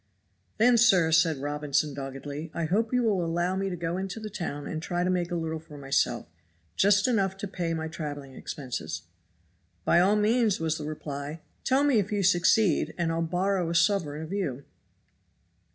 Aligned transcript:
"Then, 0.57 0.79
sir," 0.79 1.11
said 1.11 1.37
Robinson 1.43 1.93
doggedly, 1.93 2.49
"I 2.55 2.65
hope 2.65 2.91
you 2.91 3.03
will 3.03 3.23
allow 3.23 3.55
me 3.55 3.69
to 3.69 3.75
go 3.75 3.97
into 3.97 4.19
the 4.19 4.31
town 4.31 4.65
and 4.65 4.81
try 4.81 5.01
and 5.01 5.13
make 5.13 5.29
a 5.29 5.35
little 5.35 5.59
for 5.59 5.77
myself, 5.77 6.25
just 6.75 7.07
enough 7.07 7.37
to 7.37 7.47
pay 7.47 7.75
my 7.75 7.87
traveling 7.87 8.33
expenses. 8.33 9.03
"By 9.85 9.99
all 9.99 10.15
means," 10.15 10.59
was 10.59 10.79
the 10.79 10.85
reply; 10.85 11.41
"tell 11.63 11.83
me 11.83 11.99
if 11.99 12.11
you 12.11 12.23
succeed 12.23 12.95
and 12.97 13.11
I'll 13.11 13.21
borrow 13.21 13.69
a 13.69 13.75
sovereign 13.75 14.23
of 14.23 14.33
you." 14.33 14.65